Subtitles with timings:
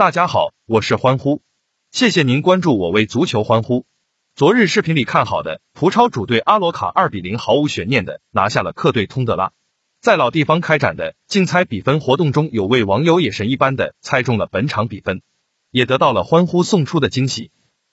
[0.00, 1.42] 大家好，我是欢呼，
[1.92, 3.84] 谢谢您关注我为足球欢呼。
[4.34, 9.52] 昨日视频里看好的葡超主队阿罗卡二比零毫无悬念的拿下了客队通德拉。
[10.00, 15.20] 在老地方开展的竞猜比分活动中，有位网友也神一般的猜中了本场比分，
[15.70, 17.50] 也得到了欢呼送出的惊喜。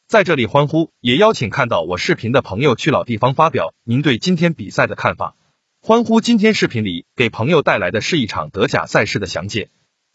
[0.07, 5.35] 在这里，欢呼也邀请看到我视频的朋友去老地方发表您对今天比赛的看法。
[5.81, 9.69] 欢呼今天视频里给朋友带来的是一场德甲赛事的详解。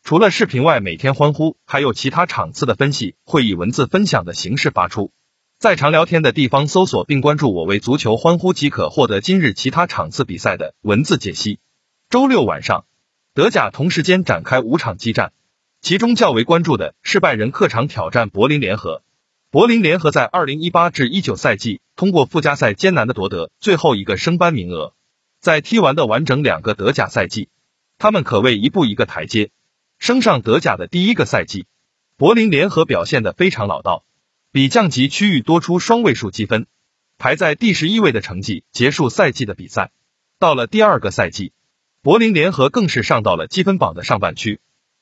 [0.04, 5.12] 除了视频外，每天欢呼还有其他场次的分析会以文字分享的形式发出。
[5.60, 11.60] 在常聊天的地方搜索并关注我为足球欢呼即可获得今日其他场次比赛的文字解析。
[12.10, 12.84] 周六晚上，
[13.32, 15.32] 德甲同时间展开五场激战，
[15.80, 19.02] 其中较为关注的是拜仁客场挑战柏林联合。
[19.52, 24.94] 柏林联合在二零一八至一九赛季通过附加赛艰难的夺得最后一个升班名额，
[25.40, 27.48] 在踢完的完整两个德甲赛季，
[27.98, 29.52] 他们可谓一步一个台阶。
[30.02, 31.66] 升上德甲的第一个赛季，
[32.16, 34.05] 柏林联合表现的非常老道，
[34.50, 36.66] 比降级区域多出双位数积分，
[37.18, 39.92] 排在第十一位的成绩结束赛季的比赛。
[40.40, 41.52] 到了第二个赛季，
[42.02, 44.58] 柏林联合更是上到了积分榜的上半区，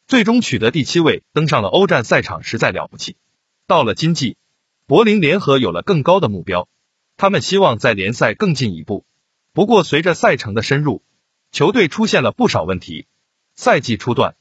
[0.06, 3.16] 最终取得第七位，登上了欧战赛场，实在了不起。
[3.66, 4.36] 到了今季，
[4.84, 6.68] 柏林联合有了更高的目标，
[7.16, 9.06] 他们希望在联赛更进一步。
[9.54, 11.02] 不过，随着赛程的深入，
[11.52, 13.06] 球队出现了不少问题。
[13.54, 14.36] 赛季初段。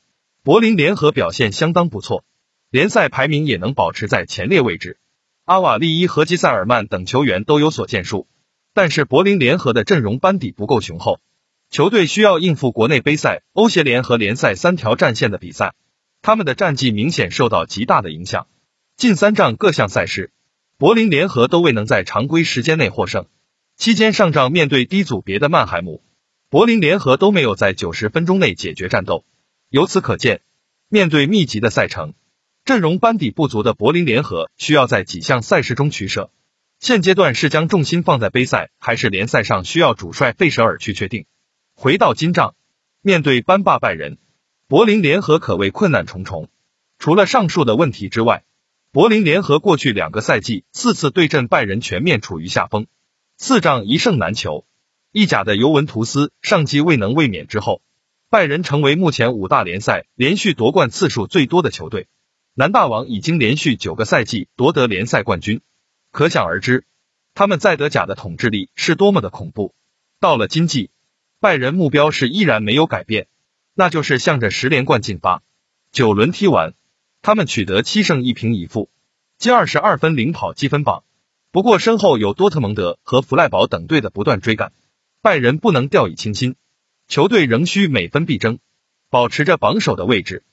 [0.50, 2.26] 柏林联合表现相当不错，
[2.72, 4.98] 联赛排名也能保持在前列位置。
[5.46, 8.28] 阿瓦利伊和基塞尔曼等球员都有所建树，
[8.74, 11.20] 但是柏林联合的阵容班底不够雄厚，
[11.70, 15.76] 球队需要应付国内杯赛、欧协联和联赛三条战线的比赛，
[16.24, 18.48] 他们的战绩明显受到极大的影响。
[18.98, 20.32] 近三仗各项赛事，
[20.80, 23.28] 柏林联合都未能在常规时间内获胜。
[23.78, 26.02] 期间上仗面对低组别的曼海姆，
[26.50, 29.24] 柏林联合都没有在九十分钟内解决战斗。
[29.72, 30.42] 由此可见，
[30.88, 32.16] 面对密集的赛程，
[32.66, 36.32] 阵容班底不足的柏林联合需要在几项赛事中取舍。
[36.80, 41.28] 现阶段是将重心放在杯赛，还是联赛上需要主帅费舍尔去确定。
[41.76, 42.56] 回到金帐，
[43.04, 44.18] 面对班霸拜仁，
[44.68, 46.50] 柏林联合可谓困难重重。
[46.98, 48.46] 除了上述的问题之外，
[48.92, 52.88] 柏林联合过去两个赛季四次对阵拜仁全面处于下风，
[53.38, 54.66] 四仗一胜难求。
[55.12, 57.84] 意甲的尤文图斯上季未能卫冕之后。
[58.32, 62.08] 拜仁成为目前五大联赛连续夺冠次数最多的球队，
[62.54, 65.62] 南大王已经连续九个赛季夺得联赛冠军，
[66.12, 66.86] 可想而知
[67.34, 69.74] 他们在德甲的统治力是多么的恐怖。
[70.20, 70.92] 到了今季，
[71.40, 73.26] 拜仁目标是依然没有改变，
[73.74, 75.42] 那就是向着十连冠进发。
[75.92, 76.76] 九轮踢完，
[77.24, 78.92] 他们取得七胜一平一负，
[79.40, 81.04] 积二十二分领跑积分榜。
[81.52, 84.72] 不过身后有多特蒙德和弗赖堡等队的不断追赶，
[85.24, 86.56] 拜仁不能掉以轻心。
[87.10, 88.60] 球队仍需每分必争，
[89.10, 90.44] 保持着榜首的位置。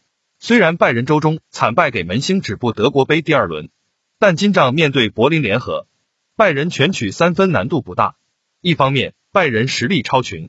[0.40, 3.68] 虽然拜仁周中惨败给门兴止步德国杯第二轮，
[4.18, 5.86] 但今仗面对柏林联合，
[6.34, 8.16] 拜仁全取三分难度不大。
[8.62, 10.48] 一方面，拜仁实力超群，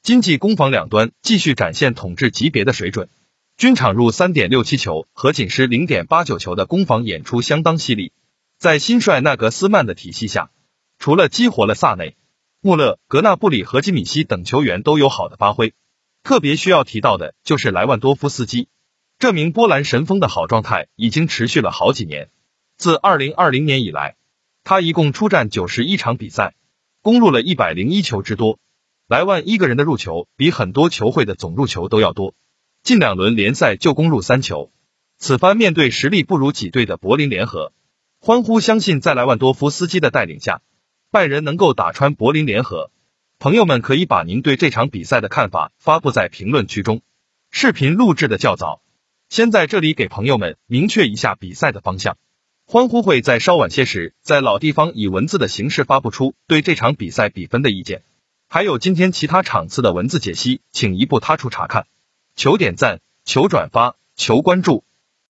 [0.00, 3.08] 经济攻防两端继续展现统治级别的水准，
[3.56, 8.12] 均场入三点六七球和仅失零点八九球的攻防演出相当犀利。
[8.58, 10.52] 在新帅纳格斯曼的体系下，
[11.00, 12.14] 除了激活了萨内。
[12.68, 15.72] 穆勒、格纳布里和基米希等球员都有好的发挥，
[16.22, 18.68] 特别需要提到的就是莱万多夫斯基，
[19.18, 22.28] 这名波兰神锋的好状态已经持续了好几年。
[22.76, 24.16] 自二零二零年以来，
[24.64, 26.56] 他一共出战九十一场比赛，
[27.00, 28.58] 攻入了一百零一球之多。
[29.06, 32.34] 莱万一个人的入球比很多球会的总入球都要多，
[32.82, 34.70] 近两轮联赛就攻入三球。
[35.16, 37.72] 此番面对实力不如己队的柏林联合，
[38.20, 40.60] 欢呼相信在莱万多夫斯基的带领下。
[41.10, 42.90] 拜仁能够打穿柏林联合，
[43.38, 47.00] 朋友们可以把您对这场比赛的看法发布在评论区中。
[47.50, 48.82] 视频录制的较早，
[49.30, 52.18] 先在这里给朋友们明确一下比赛的方向。
[52.66, 58.02] 欢呼会在稍晚些时，在老地方以文字的形式发布出对这场比赛比分的意见，
[58.46, 61.86] 还有今天其他场次的文字解析，请一步他处查看。
[62.36, 64.84] 求点赞，求转发，求关注。